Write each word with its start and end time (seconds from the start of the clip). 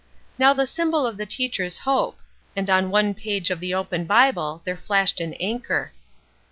"Now 0.39 0.51
the 0.53 0.65
symbol 0.65 1.05
of 1.05 1.17
the 1.17 1.27
teacher's 1.27 1.77
hope," 1.77 2.17
and 2.55 2.71
on 2.71 2.89
one 2.89 3.13
page 3.13 3.51
of 3.51 3.59
the 3.59 3.75
open 3.75 4.05
Bible 4.05 4.63
there 4.65 4.75
flashed 4.75 5.21
an 5.21 5.35
anchor. 5.35 5.91